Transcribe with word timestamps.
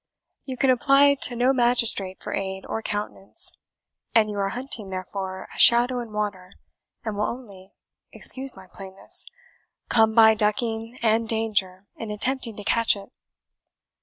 You 0.45 0.57
can 0.57 0.71
apply 0.71 1.13
to 1.13 1.35
no 1.35 1.53
magistrate 1.53 2.23
for 2.23 2.33
aid 2.33 2.65
or 2.65 2.81
countenance; 2.81 3.51
and 4.15 4.31
you 4.31 4.39
are 4.39 4.49
hunting, 4.49 4.89
therefore, 4.89 5.47
a 5.55 5.59
shadow 5.59 5.99
in 5.99 6.11
water, 6.11 6.53
and 7.05 7.15
will 7.15 7.25
only 7.25 7.73
(excuse 8.11 8.57
my 8.57 8.65
plainness) 8.65 9.27
come 9.89 10.15
by 10.15 10.33
ducking 10.33 10.97
and 11.03 11.29
danger 11.29 11.85
in 11.97 12.09
attempting 12.09 12.55
to 12.57 12.63
catch 12.63 12.95
it." 12.95 13.09